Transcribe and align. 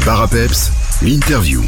Le 0.00 0.06
bar 0.06 0.22
à 0.22 0.28
peps, 0.28 0.72
l'interview. 1.02 1.62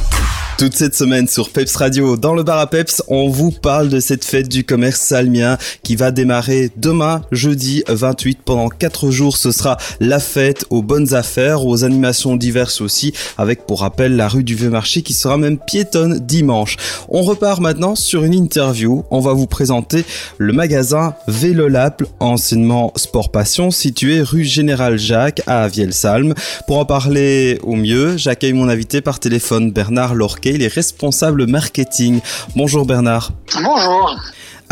Toute 0.62 0.77
cette 0.77 0.95
semaine 0.95 1.27
sur 1.27 1.50
Peps 1.50 1.75
Radio, 1.75 2.17
dans 2.17 2.35
le 2.35 2.45
bar 2.45 2.61
à 2.61 2.69
Peps, 2.69 3.03
on 3.09 3.29
vous 3.29 3.51
parle 3.51 3.88
de 3.88 3.99
cette 3.99 4.25
fête 4.25 4.49
du 4.49 4.62
commerce 4.62 5.00
salmien 5.00 5.58
qui 5.83 5.96
va 5.96 6.12
démarrer 6.12 6.71
demain, 6.77 7.22
jeudi 7.33 7.83
28. 7.88 8.38
Pendant 8.45 8.69
4 8.69 9.11
jours, 9.11 9.37
ce 9.37 9.51
sera 9.51 9.77
la 9.98 10.21
fête 10.21 10.64
aux 10.71 10.80
bonnes 10.80 11.14
affaires, 11.14 11.67
aux 11.67 11.83
animations 11.83 12.37
diverses 12.37 12.80
aussi, 12.80 13.12
avec 13.38 13.67
pour 13.67 13.80
rappel 13.80 14.15
la 14.15 14.29
rue 14.29 14.44
du 14.44 14.54
Vieux 14.54 14.71
Marché 14.71 15.03
qui 15.03 15.15
sera 15.15 15.37
même 15.37 15.58
piétonne 15.58 16.20
dimanche. 16.20 16.77
On 17.09 17.23
repart 17.23 17.60
maintenant 17.60 17.97
sur 17.97 18.23
une 18.23 18.33
interview. 18.33 19.02
On 19.10 19.19
va 19.19 19.33
vous 19.33 19.48
présenter 19.48 20.05
le 20.38 20.52
magasin 20.52 21.16
Vélolap, 21.27 22.05
anciennement 22.20 22.92
Sport 22.95 23.33
Passion, 23.33 23.73
situé 23.73 24.23
rue 24.23 24.45
Général 24.45 24.97
Jacques 24.97 25.42
à 25.48 25.66
Vielsalm. 25.66 26.34
Pour 26.69 26.79
en 26.79 26.84
parler 26.84 27.59
au 27.65 27.74
mieux, 27.74 28.16
j'accueille 28.16 28.52
mon 28.52 28.69
invité 28.69 29.01
par 29.01 29.19
téléphone 29.19 29.73
Bernard 29.73 30.15
Lorquet 30.15 30.52
il 30.52 30.62
est 30.62 30.73
responsable 30.73 31.47
marketing. 31.47 32.20
Bonjour 32.55 32.87
Bernard. 32.87 33.30
Bonjour. 33.55 34.16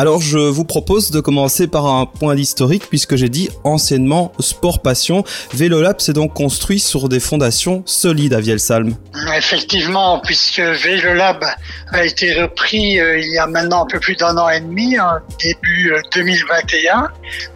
Alors 0.00 0.22
je 0.22 0.38
vous 0.38 0.64
propose 0.64 1.10
de 1.10 1.20
commencer 1.20 1.66
par 1.66 1.84
un 1.84 2.06
point 2.06 2.34
d'historique 2.34 2.84
puisque 2.88 3.16
j'ai 3.16 3.28
dit 3.28 3.50
anciennement 3.64 4.32
sport 4.40 4.80
passion. 4.80 5.24
Vélolab 5.52 6.00
s'est 6.00 6.14
donc 6.14 6.32
construit 6.32 6.80
sur 6.80 7.10
des 7.10 7.20
fondations 7.20 7.82
solides 7.84 8.32
à 8.32 8.40
Vielsalm. 8.40 8.94
Effectivement, 9.36 10.18
puisque 10.20 10.58
Vélolab 10.60 11.44
a 11.92 12.02
été 12.02 12.32
repris 12.32 12.98
euh, 12.98 13.18
il 13.18 13.30
y 13.30 13.36
a 13.36 13.46
maintenant 13.46 13.82
un 13.82 13.86
peu 13.86 14.00
plus 14.00 14.16
d'un 14.16 14.38
an 14.38 14.48
et 14.48 14.60
demi, 14.60 14.96
hein, 14.96 15.20
début 15.38 15.92
2021. 16.14 17.02
Euh, 17.02 17.06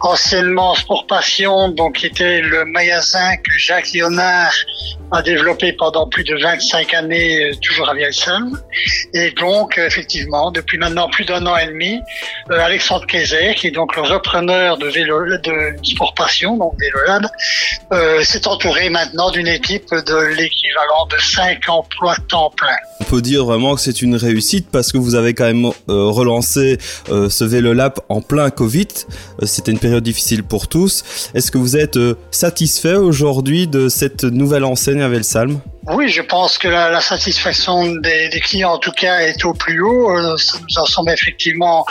anciennement 0.01 0.75
sport 0.75 1.07
passion, 1.07 1.69
donc 1.69 2.03
était 2.03 2.41
le 2.41 2.63
magasin 2.65 3.37
que 3.37 3.57
Jacques 3.57 3.91
Léonard 3.91 4.53
a 5.11 5.23
développé 5.23 5.73
pendant 5.73 6.07
plus 6.07 6.23
de 6.23 6.35
25 6.39 6.93
années, 6.93 7.45
euh, 7.45 7.55
toujours 7.59 7.89
à 7.89 7.95
Vielsalm. 7.95 8.61
Et 9.15 9.31
donc 9.31 9.79
effectivement, 9.79 10.51
depuis 10.51 10.77
maintenant 10.77 11.09
plus 11.09 11.25
d'un 11.25 11.43
an 11.47 11.57
et 11.57 11.65
demi, 11.65 12.01
Alexandre 12.49 13.05
Kayser, 13.05 13.55
qui 13.55 13.67
est 13.67 13.71
donc 13.71 13.95
le 13.95 14.01
repreneur 14.01 14.77
de 14.77 14.87
vélo 14.87 15.25
de 15.25 15.75
Sport 15.83 16.13
Passion, 16.15 16.57
donc 16.57 16.73
Vélolab, 16.79 17.27
euh, 17.91 18.23
s'est 18.23 18.47
entouré 18.47 18.89
maintenant 18.89 19.31
d'une 19.31 19.47
équipe 19.47 19.89
de 19.89 20.35
l'équivalent 20.35 21.05
de 21.09 21.17
5 21.21 21.69
emplois 21.69 22.15
temps 22.27 22.51
plein. 22.55 22.77
On 23.01 23.03
peut 23.05 23.21
dire 23.21 23.45
vraiment 23.45 23.75
que 23.75 23.81
c'est 23.81 24.01
une 24.01 24.15
réussite 24.15 24.67
parce 24.71 24.91
que 24.91 24.97
vous 24.97 25.15
avez 25.15 25.33
quand 25.33 25.45
même 25.45 25.65
euh, 25.65 25.71
relancé 26.05 26.77
euh, 27.09 27.29
ce 27.29 27.43
Vélolab 27.43 27.99
en 28.09 28.21
plein 28.21 28.49
Covid. 28.49 28.87
Euh, 29.41 29.45
c'était 29.45 29.71
une 29.71 29.79
période 29.79 30.03
difficile 30.03 30.43
pour 30.43 30.67
tous. 30.67 31.03
Est-ce 31.33 31.51
que 31.51 31.57
vous 31.57 31.77
êtes 31.77 31.99
satisfait 32.31 32.95
aujourd'hui 32.95 33.67
de 33.67 33.89
cette 33.89 34.23
nouvelle 34.23 34.63
enseigne 34.63 35.01
à 35.01 35.09
Velsalm 35.09 35.59
oui, 35.87 36.09
je 36.09 36.21
pense 36.21 36.57
que 36.57 36.67
la, 36.67 36.99
satisfaction 36.99 37.95
des, 37.97 38.29
clients, 38.41 38.73
en 38.73 38.77
tout 38.79 38.91
cas, 38.91 39.19
est 39.19 39.45
au 39.45 39.53
plus 39.53 39.81
haut. 39.81 40.09
Euh, 40.09 40.35
nous 40.61 40.77
en 40.79 40.85
sommes 40.85 41.09
effectivement 41.09 41.85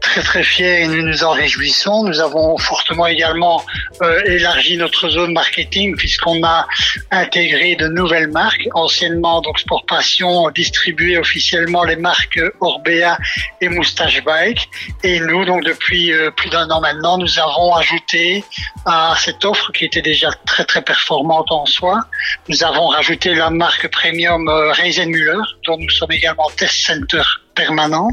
très 0.00 0.22
très 0.22 0.44
fiers 0.44 0.82
et 0.82 0.86
nous 0.86 1.02
nous 1.02 1.24
en 1.24 1.30
réjouissons. 1.30 2.04
Nous 2.04 2.20
avons 2.20 2.56
fortement 2.58 3.06
également 3.06 3.62
euh, 4.02 4.22
élargi 4.24 4.76
notre 4.76 5.08
zone 5.08 5.32
marketing 5.32 5.96
puisqu'on 5.96 6.44
a 6.44 6.66
intégré 7.10 7.74
de 7.74 7.88
nouvelles 7.88 8.28
marques. 8.28 8.68
Anciennement, 8.74 9.40
donc 9.40 9.58
Sport 9.58 9.84
Passion 9.86 10.48
distribuait 10.50 11.18
officiellement 11.18 11.82
les 11.82 11.96
marques 11.96 12.40
Orbea 12.60 13.18
et 13.60 13.68
Moustache 13.68 14.22
Bike. 14.22 14.68
Et 15.02 15.18
nous, 15.18 15.44
donc 15.44 15.64
depuis 15.64 16.12
euh, 16.12 16.30
plus 16.30 16.50
d'un 16.50 16.70
an 16.70 16.80
maintenant, 16.80 17.18
nous 17.18 17.38
avons 17.40 17.74
ajouté 17.74 18.44
à 18.86 19.14
cette 19.18 19.44
offre 19.44 19.72
qui 19.72 19.84
était 19.86 20.02
déjà 20.02 20.30
très 20.46 20.64
très 20.64 20.82
performante 20.82 21.50
en 21.50 21.66
soi, 21.66 22.00
nous 22.48 22.62
avons 22.62 22.86
rajouté 22.88 23.34
la 23.40 23.48
marque 23.48 23.88
premium 23.90 24.46
euh, 24.48 24.70
Reisenmüller, 24.72 25.46
dont 25.66 25.78
nous 25.78 25.88
sommes 25.88 26.12
également 26.12 26.50
test 26.58 26.74
center 26.88 27.22
permanent, 27.54 28.10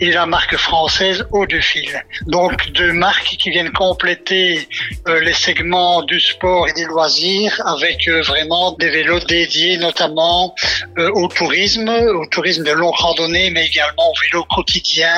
et 0.00 0.10
la 0.10 0.26
marque 0.26 0.56
française 0.56 1.24
Eau 1.30 1.46
de 1.46 1.60
Fil. 1.60 1.92
Donc 2.26 2.72
deux 2.72 2.92
marques 2.92 3.36
qui 3.40 3.50
viennent 3.50 3.70
compléter 3.70 4.66
euh, 5.06 5.20
les 5.20 5.32
segments 5.32 6.02
du 6.02 6.18
sport 6.18 6.66
et 6.68 6.72
des 6.72 6.86
loisirs 6.86 7.54
avec 7.74 8.08
euh, 8.08 8.22
vraiment 8.22 8.72
des 8.80 8.90
vélos 8.90 9.20
dédiés 9.20 9.78
notamment 9.78 10.54
au 11.22 11.28
tourisme, 11.28 11.88
au 12.22 12.26
tourisme 12.26 12.64
de 12.64 12.72
longue 12.72 12.98
randonnée, 13.06 13.50
mais 13.50 13.66
également 13.66 14.08
au 14.12 14.16
vélo 14.24 14.44
quotidien, 14.56 15.14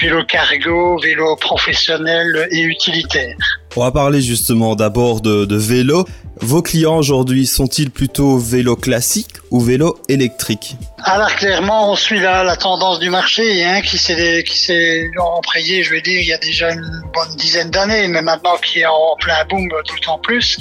vélo 0.00 0.24
cargo, 0.24 0.98
vélo 0.98 1.36
professionnel 1.36 2.48
et 2.50 2.62
utilitaire. 2.62 3.36
On 3.76 3.82
va 3.82 3.92
parler 3.92 4.20
justement 4.20 4.74
d'abord 4.74 5.20
de, 5.20 5.44
de 5.44 5.56
vélo. 5.56 6.06
Vos 6.40 6.60
clients 6.60 6.98
aujourd'hui 6.98 7.46
sont-ils 7.46 7.90
plutôt 7.90 8.36
vélo 8.38 8.76
classique 8.76 9.35
ou 9.50 9.60
vélo 9.60 9.98
électrique 10.08 10.76
Alors 11.04 11.34
clairement, 11.36 11.92
on 11.92 11.96
suit 11.96 12.20
la, 12.20 12.56
tendance 12.56 12.98
du 12.98 13.10
marché 13.10 13.64
hein, 13.64 13.80
qui 13.80 13.98
s'est 13.98 15.10
emprayé, 15.18 15.82
je 15.82 15.90
vais 15.90 16.00
dire, 16.00 16.20
il 16.20 16.26
y 16.26 16.32
a 16.32 16.38
déjà 16.38 16.72
une 16.72 17.02
bonne 17.14 17.36
dizaine 17.36 17.70
d'années, 17.70 18.08
mais 18.08 18.22
maintenant 18.22 18.56
qui 18.56 18.80
est 18.80 18.86
en 18.86 19.16
plein 19.20 19.44
boom 19.48 19.68
en 20.06 20.18
plus. 20.18 20.58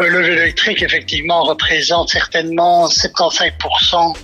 Euh, 0.00 0.08
le 0.08 0.22
vélo 0.22 0.42
électrique, 0.42 0.82
effectivement, 0.82 1.42
représente 1.42 2.08
certainement 2.10 2.88
75% 2.88 4.14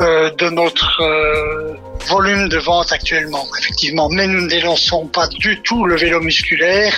euh, 0.00 0.30
de 0.36 0.50
notre 0.50 1.02
euh, 1.02 1.74
volume 2.06 2.48
de 2.48 2.58
vente 2.58 2.92
actuellement, 2.92 3.44
effectivement. 3.58 4.08
Mais 4.08 4.26
nous 4.26 4.42
ne 4.42 4.48
dénonçons 4.48 5.06
pas 5.06 5.26
du 5.28 5.60
tout 5.62 5.84
le 5.84 5.96
vélo 5.96 6.20
musculaire, 6.20 6.94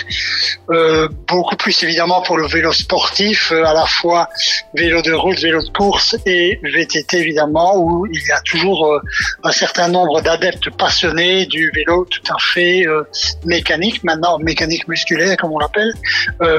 beaucoup 1.27 1.55
plus 1.55 1.83
évidemment 1.83 2.21
pour 2.21 2.37
le 2.37 2.47
vélo 2.47 2.71
sportif 2.71 3.51
euh, 3.51 3.63
à 3.65 3.73
la 3.73 3.85
fois 3.85 4.29
vélo 4.73 5.01
de 5.01 5.13
route, 5.13 5.39
vélo 5.39 5.61
de 5.61 5.69
course 5.69 6.15
et 6.25 6.40
VTT 6.63 7.17
évidemment, 7.17 7.77
où 7.77 8.05
il 8.05 8.21
y 8.27 8.31
a 8.31 8.41
toujours 8.41 8.85
euh, 8.87 8.99
un 9.43 9.51
certain 9.51 9.87
nombre 9.87 10.21
d'adeptes 10.21 10.69
passionnés 10.71 11.45
du 11.45 11.71
vélo 11.75 12.05
tout 12.09 12.33
à 12.33 12.37
fait 12.39 12.85
euh, 12.87 13.03
mécanique, 13.45 14.03
maintenant 14.03 14.37
mécanique 14.39 14.87
musculaire 14.87 15.37
comme 15.37 15.51
on 15.51 15.59
l'appelle. 15.59 15.93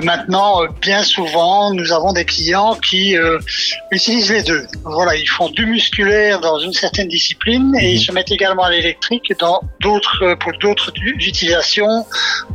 maintenant, 0.02 0.62
bien 0.80 1.02
souvent, 1.02 1.72
nous 1.72 1.92
avons 1.92 2.12
des 2.12 2.24
clients 2.24 2.74
qui 2.76 3.16
utilisent 3.90 4.32
les 4.32 4.42
deux. 4.42 4.64
Voilà, 4.84 5.16
ils 5.16 5.28
font 5.28 5.48
du 5.50 5.66
musculaire 5.66 6.40
dans 6.40 6.58
une 6.58 6.72
certaine 6.72 7.08
discipline 7.08 7.74
et 7.80 7.92
ils 7.92 7.98
mhm. 8.00 8.06
se 8.06 8.12
mettent 8.12 8.32
également 8.32 8.64
à 8.64 8.70
l'électrique 8.70 9.32
dans 9.38 9.60
d'autres 9.80 10.34
pour 10.40 10.52
d'autres 10.60 10.92
utilisations 11.04 12.06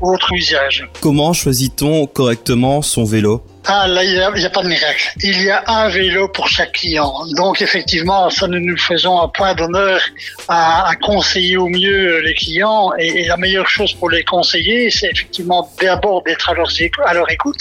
ou 0.01 0.13
autres 0.13 0.33
usages. 0.33 0.87
Comment 1.01 1.33
choisit-on 1.33 2.07
correctement 2.07 2.81
son 2.81 3.03
vélo? 3.03 3.43
Ah, 3.69 3.85
là, 3.85 4.01
il 4.01 4.13
n'y 4.13 4.45
a, 4.45 4.49
pas 4.49 4.63
de 4.63 4.69
miracle. 4.69 5.11
Il 5.21 5.43
y 5.43 5.49
a 5.49 5.61
un 5.67 5.89
vélo 5.89 6.29
pour 6.29 6.47
chaque 6.47 6.71
client. 6.71 7.13
Donc, 7.35 7.61
effectivement, 7.61 8.29
ça, 8.29 8.47
nous 8.47 8.61
nous 8.61 8.77
faisons 8.77 9.19
un 9.21 9.27
point 9.27 9.55
d'honneur 9.55 9.99
à, 10.47 10.91
conseiller 11.01 11.57
au 11.57 11.67
mieux 11.67 12.21
les 12.21 12.33
clients. 12.33 12.93
Et, 12.97 13.25
la 13.25 13.35
meilleure 13.35 13.67
chose 13.67 13.93
pour 13.93 14.09
les 14.09 14.23
conseiller, 14.23 14.89
c'est 14.89 15.09
effectivement 15.11 15.69
d'abord 15.81 16.23
d'être 16.23 16.49
à 16.49 16.53
leur, 16.53 16.69
à 17.05 17.13
leur 17.13 17.29
écoute, 17.29 17.59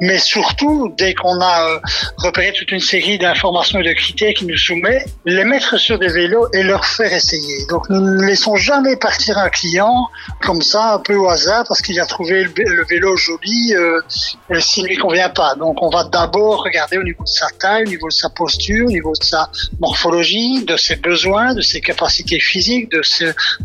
mais 0.00 0.18
surtout, 0.18 0.94
dès 0.96 1.12
qu'on 1.12 1.38
a 1.42 1.68
euh, 1.68 1.78
repéré 2.16 2.54
toute 2.56 2.72
une 2.72 2.80
série 2.80 3.18
d'informations 3.18 3.78
et 3.80 3.84
de 3.84 3.92
critères 3.92 4.32
qui 4.32 4.46
nous 4.46 4.56
soumet, 4.56 5.04
les 5.26 5.44
mettre 5.44 5.76
sur 5.76 5.98
des 5.98 6.08
vélos 6.08 6.48
et 6.54 6.62
leur 6.62 6.86
faire 6.86 7.12
essayer. 7.12 7.66
Donc, 7.68 7.90
nous 7.90 8.00
ne 8.00 8.24
laissons 8.24 8.56
jamais 8.56 8.96
partir 8.96 9.36
un 9.36 9.50
client 9.50 10.08
comme 10.40 10.62
ça, 10.62 10.94
un 10.94 10.98
peu 10.98 11.14
au 11.14 11.28
hasard, 11.28 11.64
parce 11.68 11.82
qu'il 11.82 12.00
a 12.00 12.06
trouvé 12.06 12.44
le, 12.44 12.84
vélo 12.88 13.16
joli, 13.18 13.74
euh, 13.74 14.00
s'il 14.58 14.86
lui 14.86 14.96
convient 14.96 15.28
pas. 15.28 15.41
Donc 15.58 15.82
on 15.82 15.90
va 15.90 16.04
d'abord 16.04 16.62
regarder 16.64 16.98
au 16.98 17.02
niveau 17.02 17.24
de 17.24 17.28
sa 17.28 17.48
taille, 17.58 17.84
au 17.84 17.88
niveau 17.88 18.08
de 18.08 18.12
sa 18.12 18.30
posture, 18.30 18.86
au 18.86 18.90
niveau 18.90 19.12
de 19.18 19.24
sa 19.24 19.50
morphologie, 19.80 20.64
de 20.64 20.76
ses 20.76 20.96
besoins, 20.96 21.54
de 21.54 21.60
ses 21.60 21.80
capacités 21.80 22.40
physiques, 22.40 22.90
de, 22.90 23.02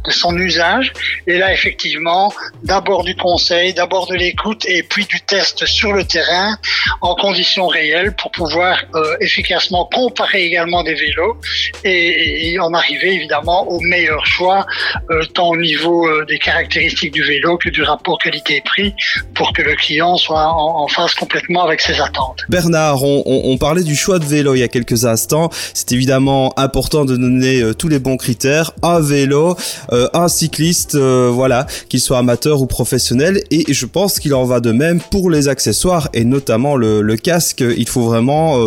son 0.10 0.36
usage. 0.38 0.94
Et 1.28 1.38
là, 1.38 1.54
effectivement, 1.54 2.34
d'abord 2.64 3.04
du 3.04 3.16
conseil, 3.16 3.74
d'abord 3.74 4.08
de 4.08 4.16
l'écoute 4.16 4.66
et 4.68 4.84
puis 4.84 5.06
du 5.06 5.22
test 5.22 5.66
sur 5.66 5.94
le 5.94 6.04
terrain 6.04 6.58
en 7.02 7.16
conditions 7.16 7.68
réelles 7.68 8.16
pour 8.16 8.32
pouvoir 8.32 8.84
euh, 8.96 9.16
efficacement 9.20 9.90
comparer 9.94 10.44
également 10.44 10.84
des 10.84 10.96
vélos 10.96 11.38
et, 11.84 12.58
en 12.60 12.74
arriver 12.74 13.14
évidemment 13.14 13.68
au 13.70 13.80
meilleur 13.82 14.26
choix, 14.26 14.66
euh, 15.12 15.24
tant 15.34 15.50
au 15.50 15.58
niveau 15.58 16.08
euh, 16.08 16.26
des 16.26 16.40
caractéristiques 16.40 17.14
du 17.14 17.24
vélo 17.24 17.58
que 17.58 17.70
du 17.70 17.84
rapport 17.84 18.18
qualité-prix 18.18 18.96
pour 19.36 19.54
que 19.54 19.62
le 19.62 19.76
client 19.76 20.18
soit 20.18 20.48
en, 20.48 20.84
en 20.84 20.88
phase 20.88 21.14
complètement 21.14 21.57
avec 21.62 21.82
ses 21.82 22.00
attentes. 22.00 22.42
Bernard, 22.50 23.04
on, 23.04 23.58
parlait 23.58 23.84
du 23.84 23.96
choix 23.96 24.20
de 24.20 24.26
vélo 24.26 24.56
il 24.56 24.60
y 24.60 24.64
a 24.64 24.68
quelques 24.68 25.06
instants. 25.06 25.50
C'est 25.74 25.92
évidemment 25.92 26.54
important 26.58 27.06
de 27.06 27.16
donner 27.16 27.62
euh, 27.62 27.74
tous 27.74 27.88
les 27.88 28.00
bons 28.00 28.18
critères. 28.18 28.72
Un 28.84 29.00
vélo, 29.00 29.58
euh, 29.92 30.08
un 30.14 30.28
cycliste, 30.28 30.96
euh, 30.96 31.30
voilà, 31.32 31.66
qu'il 31.90 32.00
soit 32.00 32.20
amateur 32.20 32.62
ou 32.62 32.68
professionnel. 32.68 33.42
Et 33.52 33.74
je 33.74 33.86
pense 33.86 34.20
qu'il 34.20 34.34
en 34.34 34.46
va 34.46 34.60
de 34.60 34.72
même 34.72 35.00
pour 35.00 35.30
les 35.30 35.48
accessoires 35.48 36.10
et 36.14 36.24
notamment 36.24 36.76
le, 36.76 37.18
casque. 37.18 37.64
Il 37.76 37.90
faut 37.90 38.04
vraiment 38.04 38.60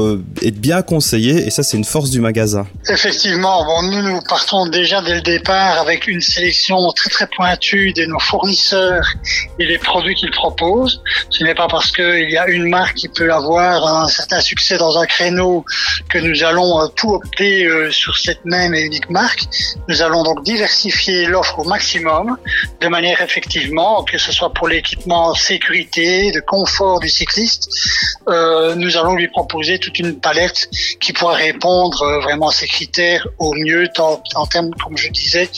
être 0.43 0.59
bien 0.61 0.83
conseillé 0.83 1.47
et 1.47 1.51
ça 1.51 1.63
c'est 1.63 1.77
une 1.77 1.85
force 1.85 2.11
du 2.11 2.21
magasin. 2.21 2.67
Effectivement, 2.89 3.65
bon, 3.65 3.83
nous 3.83 4.03
nous 4.03 4.21
partons 4.29 4.67
déjà 4.67 5.01
dès 5.03 5.15
le 5.15 5.21
départ 5.21 5.79
avec 5.79 6.09
une 6.09 6.21
sélection 6.21 6.77
très 6.97 7.11
très 7.11 7.27
pointue 7.29 7.93
de 7.93 8.07
nos 8.07 8.19
fournisseurs 8.19 9.07
et 9.59 9.67
les 9.67 9.79
produits 9.79 10.15
qu'ils 10.15 10.33
proposent. 10.33 11.01
Ce 11.31 11.45
n'est 11.45 11.55
pas 11.55 11.69
parce 11.69 11.93
qu'il 11.93 12.31
y 12.31 12.37
a 12.37 12.49
une 12.49 12.69
marque 12.69 12.80
qui 12.95 13.09
peut 13.09 13.33
avoir 13.33 13.87
un 13.87 14.09
certain 14.09 14.41
succès 14.41 14.79
dans 14.79 14.99
un 14.99 15.07
créneau 15.07 15.65
que 16.09 16.19
nous 16.19 16.43
allons 16.45 16.89
tout 16.97 17.11
opter 17.15 17.69
sur 17.91 18.17
cette 18.17 18.45
même 18.45 18.75
et 18.75 18.83
unique 18.83 19.11
marque. 19.11 19.45
Nous 19.89 20.03
allons 20.03 20.23
donc 20.23 20.43
diversifier 20.45 21.27
l'offre 21.27 21.59
au 21.59 21.65
maximum 21.65 22.37
de 22.81 22.89
manière 22.89 23.21
effectivement 23.21 24.03
que 24.05 24.19
ce 24.19 24.33
soit 24.33 24.53
pour 24.53 24.69
l'équipement 24.69 25.35
sécurité, 25.35 26.31
de 26.33 26.41
confort 26.41 27.01
du 27.01 27.09
cycliste, 27.09 27.69
euh, 28.29 28.75
nous 28.75 28.97
allons 28.97 29.15
lui 29.15 29.29
proposer 29.29 29.79
toute 29.79 29.99
une 29.99 30.19
palette 30.19 30.69
qui 31.01 31.13
pourra 31.13 31.35
répondre 31.35 32.03
euh, 32.03 32.21
vraiment 32.21 32.49
à 32.49 32.53
ces 32.53 32.67
critères 32.67 33.27
au 33.39 33.53
mieux, 33.55 33.89
tant 33.95 34.23
en 34.35 34.47
termes, 34.47 34.71
comme 34.83 34.97
je 34.97 35.09
disais, 35.09 35.49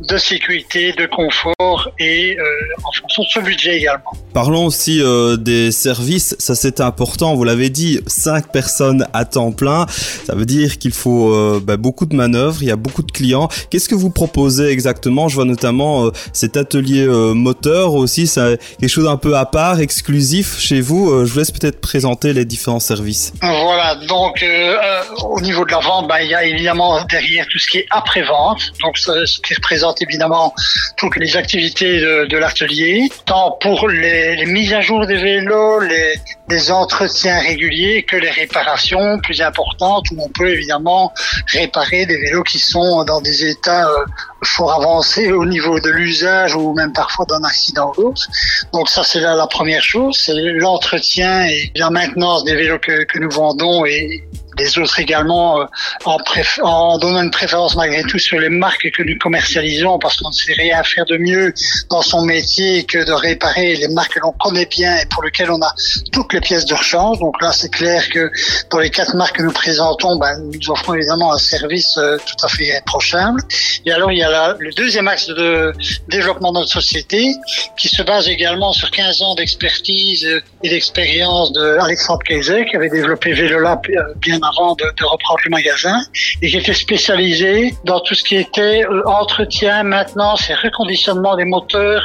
de 0.00 0.18
sécurité, 0.18 0.92
de 0.92 1.06
confort 1.06 1.90
et 1.98 2.36
euh, 2.38 2.44
en 2.84 2.92
fonction 2.92 3.22
de 3.22 3.28
ce 3.28 3.40
budget 3.40 3.76
également. 3.78 4.12
Parlons 4.32 4.66
aussi 4.66 5.02
des 5.38 5.72
services, 5.72 6.36
ça 6.38 6.54
c'est 6.54 6.67
important, 6.80 7.34
vous 7.34 7.44
l'avez 7.44 7.70
dit, 7.70 8.00
5 8.06 8.52
personnes 8.52 9.06
à 9.12 9.24
temps 9.24 9.52
plein, 9.52 9.86
ça 10.26 10.34
veut 10.34 10.46
dire 10.46 10.78
qu'il 10.78 10.92
faut 10.92 11.60
bah, 11.60 11.76
beaucoup 11.76 12.06
de 12.06 12.14
manœuvres, 12.14 12.62
il 12.62 12.68
y 12.68 12.70
a 12.70 12.76
beaucoup 12.76 13.02
de 13.02 13.10
clients. 13.10 13.48
Qu'est-ce 13.70 13.88
que 13.88 13.94
vous 13.94 14.10
proposez 14.10 14.68
exactement? 14.68 15.28
Je 15.28 15.34
vois 15.34 15.44
notamment 15.44 16.10
cet 16.32 16.56
atelier 16.56 17.06
moteur 17.06 17.94
aussi, 17.94 18.26
c'est 18.26 18.58
quelque 18.80 18.90
chose 18.90 19.08
un 19.08 19.16
peu 19.16 19.36
à 19.36 19.46
part, 19.46 19.80
exclusif 19.80 20.58
chez 20.58 20.80
vous. 20.80 21.24
je 21.24 21.32
vous 21.32 21.38
laisse 21.38 21.50
peut-être 21.50 21.80
présenter 21.80 22.32
les 22.32 22.44
différents 22.44 22.80
services. 22.80 23.32
Voilà, 23.42 23.94
donc 24.06 24.42
euh, 24.42 24.76
euh, 24.82 25.02
au 25.24 25.40
niveau 25.40 25.64
de 25.64 25.70
la 25.70 25.78
vente, 25.78 26.08
bah, 26.08 26.22
il 26.22 26.30
y 26.30 26.34
a 26.34 26.44
évidemment 26.44 27.04
derrière 27.04 27.46
tout 27.50 27.58
ce 27.58 27.68
qui 27.68 27.78
est 27.78 27.86
après-vente, 27.90 28.72
donc 28.82 28.98
ce, 28.98 29.40
qui 29.40 29.54
représente 29.54 30.02
évidemment 30.02 30.54
toutes 30.96 31.16
les 31.16 31.36
activités 31.36 32.00
de, 32.00 32.36
l'atelier, 32.36 33.08
tant 33.26 33.52
pour 33.60 33.88
les, 33.88 34.44
mises 34.46 34.72
à 34.72 34.80
jour 34.80 35.06
des 35.06 35.16
vélos, 35.16 35.80
les, 35.80 36.14
les 36.50 36.70
entretiens 36.70 37.38
réguliers 37.40 38.02
que 38.02 38.16
les 38.16 38.30
réparations 38.30 39.18
plus 39.18 39.40
importantes 39.40 40.06
où 40.10 40.22
on 40.22 40.28
peut 40.28 40.50
évidemment 40.50 41.12
réparer 41.46 42.06
des 42.06 42.16
vélos 42.16 42.42
qui 42.42 42.58
sont 42.58 43.04
dans 43.04 43.20
des 43.20 43.44
états 43.44 43.88
euh, 43.88 44.04
fort 44.42 44.72
avancés 44.72 45.30
au 45.32 45.44
niveau 45.44 45.78
de 45.80 45.90
l'usage 45.90 46.54
ou 46.54 46.72
même 46.74 46.92
parfois 46.92 47.26
d'un 47.26 47.42
accident 47.44 47.92
ou 47.96 48.02
l'autre. 48.02 48.26
Donc 48.72 48.88
ça 48.88 49.04
c'est 49.04 49.20
la 49.20 49.46
première 49.46 49.82
chose, 49.82 50.18
c'est 50.18 50.34
l'entretien 50.34 51.46
et 51.46 51.70
la 51.76 51.90
maintenance 51.90 52.44
des 52.44 52.54
vélos 52.54 52.78
que, 52.78 53.04
que 53.04 53.18
nous 53.18 53.30
vendons 53.30 53.84
et 53.84 54.24
les 54.58 54.78
autres 54.78 54.98
également 54.98 55.60
euh, 55.60 55.64
en, 56.04 56.18
en, 56.62 56.98
donnant 56.98 57.22
une 57.22 57.30
préférence 57.30 57.76
malgré 57.76 58.02
tout 58.02 58.18
sur 58.18 58.38
les 58.38 58.48
marques 58.48 58.90
que 58.90 59.02
nous 59.02 59.16
commercialisons 59.18 59.98
parce 59.98 60.16
qu'on 60.18 60.28
ne 60.28 60.34
sait 60.34 60.52
rien 60.54 60.82
faire 60.82 61.04
de 61.06 61.16
mieux 61.16 61.52
dans 61.90 62.02
son 62.02 62.22
métier 62.22 62.84
que 62.84 63.04
de 63.04 63.12
réparer 63.12 63.76
les 63.76 63.88
marques 63.88 64.14
que 64.14 64.20
l'on 64.20 64.32
connaît 64.32 64.66
bien 64.66 64.96
et 64.96 65.06
pour 65.06 65.22
lesquelles 65.22 65.50
on 65.50 65.60
a 65.62 65.72
toutes 66.12 66.32
les 66.32 66.40
pièces 66.40 66.64
de 66.64 66.74
rechange. 66.74 67.18
Donc 67.18 67.40
là, 67.42 67.52
c'est 67.52 67.70
clair 67.70 68.08
que 68.08 68.30
dans 68.70 68.78
les 68.78 68.90
quatre 68.90 69.14
marques 69.14 69.36
que 69.36 69.42
nous 69.42 69.52
présentons, 69.52 70.16
ben, 70.16 70.38
nous 70.38 70.70
offrons 70.70 70.94
évidemment 70.94 71.32
un 71.32 71.38
service 71.38 71.96
euh, 71.98 72.16
tout 72.16 72.46
à 72.46 72.48
fait 72.48 72.64
irréprochable. 72.64 73.40
Et 73.86 73.92
alors, 73.92 74.10
il 74.12 74.18
y 74.18 74.22
a 74.22 74.56
le 74.58 74.72
deuxième 74.72 75.08
axe 75.08 75.26
de 75.26 75.72
développement 76.08 76.52
de 76.52 76.58
notre 76.60 76.72
société 76.72 77.34
qui 77.76 77.88
se 77.88 78.02
base 78.02 78.28
également 78.28 78.72
sur 78.72 78.90
15 78.90 79.22
ans 79.22 79.34
d'expertise 79.34 80.26
et 80.62 80.68
d'expérience 80.68 81.52
de 81.52 81.78
Alexandre 81.78 82.22
Kayser 82.24 82.66
qui 82.66 82.76
avait 82.76 82.88
développé 82.88 83.32
Vélolab 83.32 83.80
euh, 83.88 84.14
bien 84.16 84.38
de, 84.50 85.04
reprendre 85.04 85.40
le 85.44 85.50
magasin 85.50 86.00
et 86.42 86.48
j'étais 86.48 86.74
spécialisé 86.74 87.74
dans 87.84 88.00
tout 88.00 88.14
ce 88.14 88.22
qui 88.22 88.36
était 88.36 88.84
euh, 88.84 89.02
entretien, 89.06 89.82
maintenance 89.82 90.48
et 90.50 90.54
reconditionnement 90.54 91.36
des 91.36 91.44
moteurs 91.44 92.04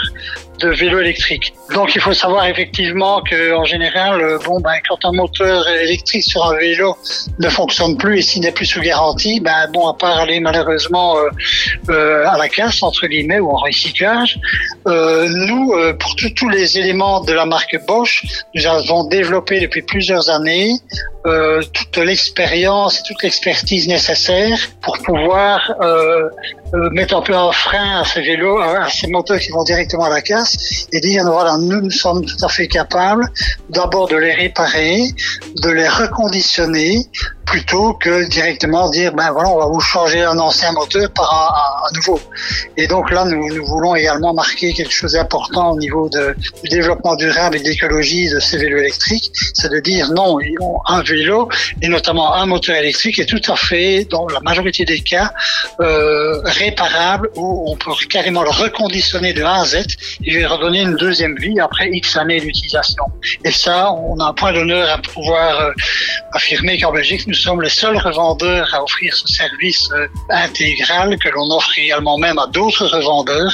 de 0.59 0.69
vélo 0.69 0.99
électrique. 0.99 1.53
Donc 1.73 1.95
il 1.95 2.01
faut 2.01 2.13
savoir 2.13 2.45
effectivement 2.45 3.21
que 3.21 3.53
en 3.53 3.65
général, 3.65 4.21
euh, 4.21 4.37
bon 4.45 4.59
ben 4.59 4.75
quand 4.87 5.03
un 5.03 5.11
moteur 5.11 5.67
électrique 5.67 6.23
sur 6.23 6.45
un 6.45 6.55
vélo 6.57 6.95
ne 7.39 7.49
fonctionne 7.49 7.97
plus 7.97 8.19
et 8.19 8.21
s'il 8.21 8.41
n'est 8.43 8.51
plus 8.51 8.67
sous 8.67 8.81
garantie, 8.81 9.39
ben 9.39 9.67
bon 9.73 9.87
à 9.87 9.95
part 9.95 10.17
aller 10.19 10.39
malheureusement 10.39 11.17
euh, 11.89 12.25
à 12.27 12.37
la 12.37 12.49
casse 12.49 12.83
entre 12.83 13.07
guillemets 13.07 13.39
ou 13.39 13.49
en 13.49 13.57
recyclage, 13.57 14.39
nous 14.85 15.73
pour 15.99 16.15
tous 16.35 16.49
les 16.49 16.77
éléments 16.77 17.21
de 17.21 17.33
la 17.33 17.45
marque 17.45 17.77
Bosch, 17.87 18.23
nous 18.53 18.65
avons 18.67 19.05
développé 19.05 19.59
depuis 19.59 19.81
plusieurs 19.81 20.29
années 20.29 20.73
toute 21.73 21.97
l'expérience 21.97 22.32
et 22.99 23.03
toute 23.03 23.23
l'expertise 23.23 23.87
nécessaire 23.87 24.57
pour 24.81 24.97
pouvoir 24.99 25.73
mettre 26.91 27.15
un 27.15 27.21
peu 27.21 27.35
un 27.35 27.51
frein 27.51 28.01
à 28.01 28.05
ces 28.05 28.21
vélos, 28.21 28.59
à 28.59 28.89
ces 28.89 29.07
moteurs 29.07 29.39
qui 29.39 29.51
vont 29.51 29.63
directement 29.63 30.05
à 30.05 30.09
la 30.09 30.21
casse 30.21 30.87
et 30.91 30.99
dire 30.99 31.23
voilà, 31.25 31.57
nous, 31.57 31.81
nous 31.81 31.91
sommes 31.91 32.25
tout 32.25 32.45
à 32.45 32.49
fait 32.49 32.67
capables 32.67 33.27
d'abord 33.69 34.07
de 34.07 34.17
les 34.17 34.33
réparer, 34.33 35.03
de 35.61 35.69
les 35.69 35.87
reconditionner, 35.87 37.07
plutôt 37.45 37.93
que 37.93 38.27
directement 38.29 38.89
dire 38.89 39.13
ben 39.13 39.31
voilà 39.31 39.49
on 39.49 39.59
va 39.59 39.65
vous 39.65 39.79
changer 39.79 40.21
un 40.21 40.39
ancien 40.39 40.71
moteur 40.71 41.09
par 41.11 41.85
un, 41.85 41.95
nouveau 41.95 42.19
et 42.77 42.87
donc 42.87 43.11
là 43.11 43.25
nous, 43.25 43.53
nous, 43.53 43.65
voulons 43.65 43.95
également 43.95 44.33
marquer 44.33 44.73
quelque 44.73 44.91
chose 44.91 45.13
d'important 45.13 45.71
au 45.71 45.77
niveau 45.77 46.09
de, 46.09 46.35
du 46.63 46.69
développement 46.69 47.15
durable 47.15 47.57
et 47.57 47.59
de 47.59 47.65
l'écologie 47.65 48.29
de 48.29 48.39
ces 48.39 48.57
vélos 48.57 48.79
électriques 48.79 49.31
c'est 49.53 49.69
de 49.69 49.79
dire 49.79 50.11
non 50.11 50.37
un 50.87 51.01
vélo 51.03 51.49
et 51.81 51.89
notamment 51.89 52.33
un 52.33 52.45
moteur 52.45 52.75
électrique 52.77 53.19
est 53.19 53.25
tout 53.25 53.51
à 53.51 53.55
fait 53.55 54.05
dans 54.09 54.27
la 54.27 54.39
majorité 54.39 54.85
des 54.85 55.01
cas 55.01 55.31
euh, 55.79 56.41
réparable 56.65 57.29
où 57.35 57.71
on 57.71 57.75
peut 57.75 57.91
carrément 58.09 58.43
le 58.43 58.49
reconditionner 58.49 59.33
de 59.33 59.43
A 59.43 59.61
à 59.61 59.65
Z 59.65 59.75
et 60.23 60.31
lui 60.31 60.45
redonner 60.45 60.81
une 60.81 60.95
deuxième 60.95 61.35
vie 61.37 61.59
après 61.59 61.89
X 61.91 62.17
années 62.17 62.39
d'utilisation. 62.39 63.05
Et 63.43 63.51
ça 63.51 63.91
on 63.91 64.19
a 64.19 64.25
un 64.31 64.33
point 64.33 64.53
d'honneur 64.53 64.89
à 64.89 64.97
pouvoir 64.97 65.51
euh, 65.59 65.71
affirmer 66.31 66.79
qu'en 66.79 66.93
Belgique 66.93 67.27
nous 67.27 67.39
sommes 67.45 67.61
les 67.61 67.75
seuls 67.81 67.97
revendeurs 67.97 68.69
à 68.73 68.83
offrir 68.83 69.13
ce 69.15 69.27
service 69.27 69.89
euh, 69.91 70.07
intégral 70.29 71.17
que 71.17 71.29
l'on 71.29 71.47
offre 71.57 71.71
également 71.77 72.17
même 72.17 72.39
à 72.39 72.47
d'autres 72.47 72.87
revendeurs 72.87 73.53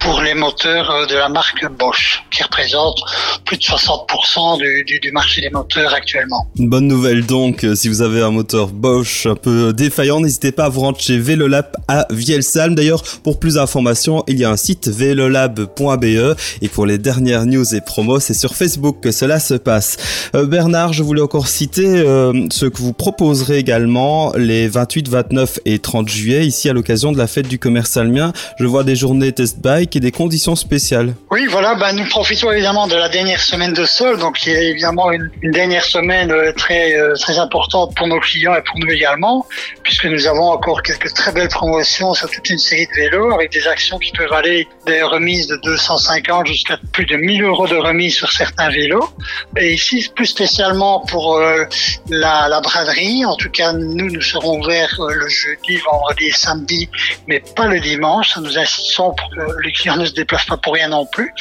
pour 0.00 0.20
les 0.22 0.34
moteurs 0.34 0.90
euh, 0.90 1.06
de 1.06 1.14
la 1.14 1.28
marque 1.28 1.66
Bosch, 1.78 2.24
qui 2.30 2.42
représente 2.42 2.98
plus 3.44 3.56
de 3.56 3.62
60% 3.62 4.58
du, 4.58 5.00
du, 5.00 5.12
marché 5.12 5.40
des 5.40 5.50
moteurs 5.50 5.92
actuellement. 5.94 6.46
Une 6.58 6.68
bonne 6.68 6.86
nouvelle 6.86 7.24
donc, 7.26 7.64
euh, 7.64 7.74
si 7.74 7.88
vous 7.88 8.02
avez 8.02 8.22
un 8.22 8.30
moteur 8.30 8.68
Bosch 8.68 9.26
un 9.26 9.34
peu 9.34 9.72
défaillant, 9.72 10.20
n'hésitez 10.20 10.52
pas 10.52 10.64
à 10.64 10.68
vous 10.68 10.80
rendre 10.80 11.00
chez 11.00 11.18
Velolab 11.18 11.66
à 11.88 12.06
Vielsalm. 12.10 12.74
D'ailleurs, 12.74 13.02
pour 13.22 13.38
plus 13.38 13.54
d'informations, 13.54 14.24
il 14.28 14.38
y 14.38 14.44
a 14.44 14.50
un 14.50 14.56
site 14.56 14.88
velolab.be 14.88 16.36
et 16.62 16.68
pour 16.68 16.86
les 16.86 16.98
dernières 16.98 17.46
news 17.46 17.74
et 17.74 17.80
promos, 17.80 18.20
c'est 18.20 18.34
sur 18.34 18.54
Facebook 18.54 19.00
que 19.00 19.10
cela 19.10 19.40
se 19.40 19.54
passe. 19.54 19.96
Bernard, 20.34 20.92
je 20.92 21.02
voulais 21.02 21.22
encore 21.22 21.48
citer 21.48 21.84
ce 21.86 22.66
que 22.66 22.78
vous 22.78 22.92
proposerez 22.92 23.58
également 23.58 24.32
les 24.36 24.68
28, 24.68 25.08
29 25.08 25.60
et 25.64 25.78
30 25.78 26.08
juillet 26.08 26.46
ici 26.46 26.68
à 26.68 26.72
l'occasion 26.72 27.12
de 27.12 27.18
la 27.18 27.26
fête 27.26 27.48
du 27.48 27.58
commerce 27.58 27.96
almien. 27.96 28.32
Je 28.58 28.66
vois 28.66 28.84
des 28.84 28.96
journées 28.96 29.32
test 29.32 29.60
bike 29.60 29.87
et 29.96 30.00
des 30.00 30.12
conditions 30.12 30.56
spéciales. 30.56 31.14
Oui, 31.30 31.46
voilà, 31.50 31.74
bah, 31.74 31.92
nous 31.92 32.06
profitons 32.06 32.50
évidemment 32.52 32.86
de 32.86 32.96
la 32.96 33.08
dernière 33.08 33.40
semaine 33.40 33.72
de 33.72 33.84
sol, 33.84 34.18
donc 34.18 34.36
qui 34.38 34.50
est 34.50 34.70
évidemment 34.70 35.10
une, 35.12 35.30
dernière 35.42 35.84
semaine 35.84 36.30
euh, 36.30 36.52
très 36.52 36.94
euh, 36.94 37.14
très 37.14 37.38
importante 37.38 37.94
pour 37.96 38.06
nos 38.06 38.20
clients 38.20 38.54
et 38.54 38.62
pour 38.62 38.78
nous 38.78 38.90
également, 38.90 39.46
puisque 39.82 40.06
nous 40.06 40.26
avons 40.26 40.50
encore 40.50 40.82
quelques 40.82 41.12
très 41.14 41.32
belles 41.32 41.48
promotions 41.48 42.14
sur 42.14 42.30
toute 42.30 42.48
une 42.50 42.58
série 42.58 42.86
de 42.86 42.94
vélos 42.94 43.32
avec 43.32 43.52
des 43.52 43.66
actions 43.66 43.98
qui 43.98 44.12
peuvent 44.12 44.32
aller 44.32 44.68
des 44.86 45.02
remises 45.02 45.46
de 45.46 45.56
250 45.64 46.46
jusqu'à 46.46 46.78
plus 46.92 47.06
de 47.06 47.16
1000 47.16 47.42
euros 47.42 47.66
de 47.66 47.76
remise 47.76 48.14
sur 48.14 48.30
certains 48.30 48.70
vélos. 48.70 49.08
Et 49.56 49.74
ici, 49.74 50.10
plus 50.14 50.26
spécialement 50.26 51.00
pour 51.06 51.36
euh, 51.36 51.64
la, 52.10 52.48
la 52.48 52.60
braderie 52.60 53.24
en 53.24 53.36
tout 53.36 53.50
cas, 53.50 53.72
nous, 53.72 54.10
nous 54.10 54.20
serons 54.20 54.58
ouverts 54.58 54.96
le 54.98 55.28
jeudi, 55.28 55.76
vendredi 55.78 56.26
et 56.26 56.32
samedi, 56.32 56.88
mais 57.26 57.42
pas 57.56 57.66
le 57.66 57.80
dimanche. 57.80 58.36
Nous 58.38 58.58
insistons 58.58 59.14
pour 59.14 59.30
que 59.30 59.62
les 59.62 59.72
clients 59.78 59.96
ne 59.96 60.04
se 60.04 60.12
déplacent 60.12 60.46
pas 60.46 60.56
pour 60.56 60.74
rien 60.74 60.88
non 60.88 61.06
plus. 61.06 61.32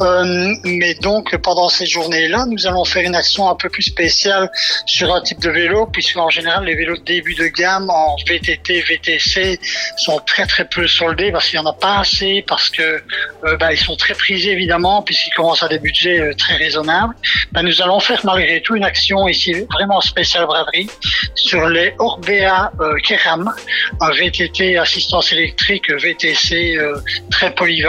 Euh, 0.00 0.54
mais 0.64 0.94
donc, 0.94 1.36
pendant 1.38 1.68
ces 1.68 1.86
journées-là, 1.86 2.46
nous 2.48 2.66
allons 2.66 2.84
faire 2.84 3.04
une 3.04 3.14
action 3.14 3.48
un 3.48 3.54
peu 3.54 3.68
plus 3.68 3.82
spéciale 3.82 4.50
sur 4.86 5.14
un 5.14 5.20
type 5.20 5.40
de 5.40 5.50
vélo, 5.50 5.86
puisque 5.86 6.16
en 6.16 6.30
général, 6.30 6.64
les 6.64 6.74
vélos 6.74 6.96
de 6.96 7.04
début 7.04 7.34
de 7.34 7.46
gamme 7.46 7.88
en 7.90 8.16
VTT, 8.26 8.80
VTC 8.82 9.60
sont 9.96 10.20
très 10.26 10.46
très 10.46 10.64
peu 10.64 10.86
soldés 10.86 11.32
parce 11.32 11.48
qu'il 11.48 11.58
n'y 11.58 11.66
en 11.66 11.70
a 11.70 11.74
pas 11.74 11.98
assez, 12.00 12.44
parce 12.46 12.68
que 12.70 12.82
euh, 12.82 13.56
bah, 13.56 13.72
ils 13.72 13.78
sont 13.78 13.96
très 13.96 14.14
prisés 14.14 14.52
évidemment, 14.52 15.02
puisqu'ils 15.02 15.34
commencent 15.34 15.62
à 15.62 15.68
des 15.68 15.78
budgets 15.78 16.34
très 16.36 16.56
raisonnables. 16.56 17.14
Bah, 17.52 17.62
nous 17.62 17.80
allons 17.82 18.00
faire 18.00 18.20
malgré 18.24 18.60
tout 18.60 18.76
une 18.76 18.84
action 18.84 19.28
ici 19.28 19.52
vraiment 19.72 20.00
spéciale 20.00 20.46
braderie 20.46 20.88
sur 21.34 21.68
les 21.68 21.94
Orbea 21.98 22.72
euh, 22.80 22.96
Keram, 23.04 23.52
un 24.00 24.10
VTT 24.10 24.76
assistance 24.76 25.32
électrique 25.32 25.90
VTC 25.90 26.76
euh, 26.76 26.98
très 27.30 27.54
polyvalent. 27.54 27.83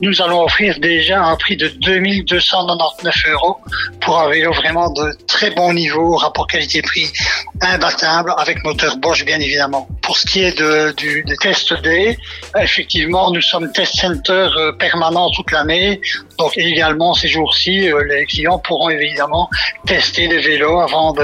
Nous 0.00 0.22
allons 0.22 0.42
offrir 0.42 0.78
déjà 0.78 1.22
un 1.22 1.36
prix 1.36 1.56
de 1.56 1.68
2299 1.68 3.14
euros 3.32 3.56
pour 4.00 4.18
un 4.18 4.28
vélo 4.28 4.52
vraiment 4.52 4.90
de 4.90 5.12
très 5.26 5.50
bon 5.50 5.72
niveau, 5.72 6.16
rapport 6.16 6.46
qualité-prix 6.46 7.12
imbattable, 7.60 8.34
avec 8.36 8.62
moteur 8.64 8.96
Bosch 8.98 9.24
bien 9.24 9.40
évidemment. 9.40 9.88
Pour 10.06 10.16
ce 10.16 10.24
qui 10.24 10.40
est 10.40 10.56
de, 10.56 10.92
du, 10.92 11.24
des 11.24 11.36
tests 11.36 11.74
D, 11.82 12.16
effectivement, 12.56 13.32
nous 13.32 13.40
sommes 13.40 13.70
test 13.72 13.96
center 13.96 14.48
euh, 14.56 14.72
permanent 14.72 15.28
toute 15.32 15.50
l'année. 15.50 16.00
Donc 16.38 16.56
également 16.56 17.12
ces 17.12 17.26
jours-ci, 17.26 17.90
euh, 17.90 18.04
les 18.04 18.24
clients 18.26 18.60
pourront 18.60 18.88
évidemment 18.88 19.50
tester 19.84 20.28
des 20.28 20.38
vélos 20.38 20.80
avant 20.80 21.14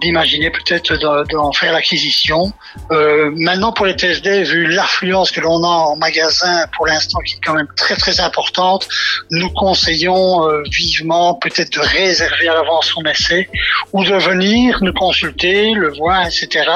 d'imaginer 0.00 0.50
peut-être 0.50 0.96
d'en 1.32 1.52
faire 1.52 1.72
l'acquisition. 1.72 2.52
Euh, 2.92 3.32
maintenant 3.34 3.72
pour 3.72 3.86
les 3.86 3.96
tests 3.96 4.22
D, 4.22 4.44
vu 4.44 4.66
l'affluence 4.68 5.32
que 5.32 5.40
l'on 5.40 5.64
a 5.64 5.68
en 5.90 5.96
magasin 5.96 6.66
pour 6.76 6.86
l'instant 6.86 7.18
qui 7.26 7.34
est 7.34 7.40
quand 7.44 7.54
même 7.54 7.68
très 7.76 7.96
très 7.96 8.20
importante, 8.20 8.86
nous 9.30 9.50
conseillons 9.50 10.46
vivement 10.70 11.34
peut-être 11.34 11.72
de 11.72 11.80
réserver 11.80 12.48
à 12.48 12.54
l'avance 12.54 12.86
son 12.86 13.02
essai 13.02 13.48
ou 13.92 14.04
de 14.04 14.14
venir 14.14 14.78
nous 14.82 14.92
consulter, 14.92 15.72
le 15.74 15.92
voir, 15.92 16.24
etc. 16.26 16.68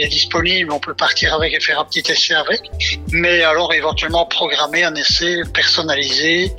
Est 0.00 0.08
disponible, 0.08 0.72
on 0.72 0.80
peut 0.80 0.94
partir 0.94 1.34
avec 1.34 1.54
et 1.54 1.60
faire 1.60 1.78
un 1.78 1.84
petit 1.84 2.02
essai 2.10 2.34
avec. 2.34 2.60
Mais 3.12 3.42
alors 3.42 3.72
éventuellement 3.72 4.26
programmer 4.26 4.82
un 4.82 4.94
essai 4.94 5.42
personnalisé 5.52 6.52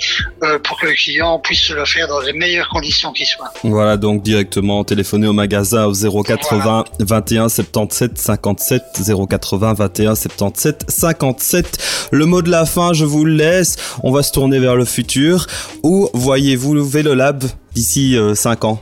euh, 0.44 0.60
pour 0.60 0.80
que 0.80 0.88
le 0.88 0.94
client 0.94 1.40
puisse 1.40 1.70
le 1.70 1.86
faire 1.86 2.08
dans 2.08 2.20
les 2.22 2.34
meilleures 2.34 2.70
conditions 2.70 3.12
qui 3.12 3.26
soient. 3.26 3.52
Voilà, 3.64 3.98
donc 3.98 4.24
directement 4.24 4.84
téléphoner 4.84 5.28
au 5.28 5.34
magasin 5.34 5.86
au 5.86 5.94
080 6.24 6.86
21 7.00 7.50
77 7.50 8.18
57 8.18 8.84
080 9.30 9.74
21 9.74 10.16
77 10.16 10.86
57. 10.88 12.10
Le 12.12 12.26
mot 12.26 12.42
de 12.42 12.50
la 12.50 12.66
fin, 12.66 12.94
je 12.94 13.06
vous 13.06 13.26
le 13.26 13.36
laisse. 13.36 13.76
On 14.04 14.12
va 14.12 14.24
se 14.24 14.32
tourner 14.32 14.60
vers 14.60 14.76
le 14.76 14.86
futur. 14.86 15.48
Où 15.84 16.10
voyez-vous 16.14 16.74
le 16.74 16.82
Vélolab 16.82 17.44
d'ici 17.74 18.18
5 18.36 18.64
euh, 18.64 18.68
ans? 18.68 18.82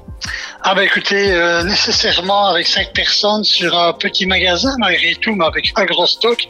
Ah 0.61 0.75
bah 0.75 0.83
écoutez, 0.83 1.33
euh, 1.33 1.63
nécessairement 1.63 2.47
avec 2.47 2.67
cinq 2.67 2.93
personnes 2.93 3.43
sur 3.43 3.77
un 3.77 3.93
petit 3.93 4.25
magasin, 4.25 4.73
malgré 4.79 5.15
tout, 5.15 5.35
mais 5.35 5.45
avec 5.45 5.73
un 5.75 5.85
gros 5.85 6.07
stock, 6.07 6.47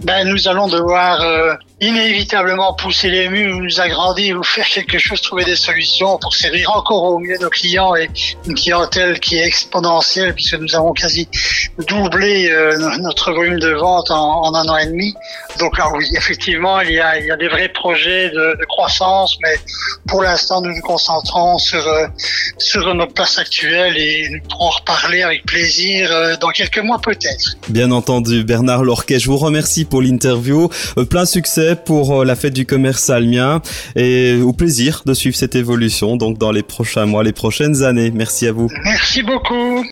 ben 0.00 0.28
nous 0.28 0.48
allons 0.48 0.68
devoir 0.68 1.20
euh, 1.22 1.54
inévitablement 1.80 2.72
pousser 2.74 3.10
les 3.10 3.28
murs, 3.28 3.58
nous 3.58 3.80
agrandir 3.80 4.38
ou 4.38 4.44
faire 4.44 4.66
quelque 4.66 4.98
chose, 4.98 5.20
trouver 5.20 5.44
des 5.44 5.56
solutions 5.56 6.18
pour 6.18 6.34
servir 6.34 6.70
encore 6.70 7.02
au 7.02 7.18
mieux 7.18 7.36
nos 7.40 7.50
clients 7.50 7.96
et 7.96 8.08
une 8.46 8.54
clientèle 8.54 9.18
qui 9.18 9.36
est 9.36 9.44
exponentielle 9.44 10.34
puisque 10.34 10.54
nous 10.54 10.74
avons 10.76 10.92
quasi 10.92 11.28
doublé 11.88 12.48
euh, 12.48 12.78
notre 13.00 13.32
volume 13.32 13.58
de 13.58 13.70
vente 13.70 14.10
en, 14.12 14.44
en, 14.44 14.54
un 14.54 14.68
an 14.68 14.76
et 14.76 14.86
demi. 14.86 15.14
Donc 15.58 15.76
là 15.76 15.90
oui, 15.96 16.06
effectivement, 16.16 16.80
il 16.80 16.92
y 16.92 17.00
a, 17.00 17.36
des 17.36 17.48
vrais 17.48 17.68
projets 17.68 18.30
de, 18.30 18.56
croissance, 18.68 19.36
mais 19.42 19.56
pour 20.08 20.22
l'instant, 20.22 20.62
nous 20.62 20.72
nous 20.72 20.82
concentrons 20.82 21.58
sur, 21.58 21.84
sur 22.58 22.94
notre 22.94 23.12
place 23.12 23.38
actuelle 23.38 23.96
et 23.96 24.28
nous 24.30 24.40
pourrons 24.48 24.70
reparler 24.70 25.22
avec 25.22 25.44
plaisir 25.44 26.08
euh, 26.12 26.36
dans 26.40 26.50
quelques 26.50 26.78
mois 26.78 27.00
peut-être. 27.00 27.56
Bien 27.68 27.90
entendu, 27.90 28.44
Bernard 28.44 28.84
Lorquet, 28.84 29.18
je 29.18 29.26
vous 29.26 29.38
remercie 29.38 29.84
pour 29.84 30.02
l'interview. 30.02 30.70
Euh, 30.98 31.04
plein 31.04 31.26
succès 31.26 31.63
pour 31.84 32.20
euh, 32.20 32.24
la 32.24 32.36
fête 32.36 32.54
du 32.54 32.66
commerce 32.66 33.10
almien 33.10 33.62
et 33.96 34.36
au 34.42 34.52
plaisir 34.52 35.02
de 35.06 35.14
suivre 35.14 35.36
cette 35.36 35.54
évolution 35.54 36.16
donc 36.16 36.38
dans 36.38 36.52
les 36.52 36.62
prochains 36.62 37.06
mois, 37.06 37.22
les 37.22 37.32
prochaines 37.32 37.82
années. 37.82 38.10
Merci 38.14 38.46
à 38.46 38.52
vous. 38.52 38.68
Merci 38.84 39.22
beaucoup. 39.22 39.84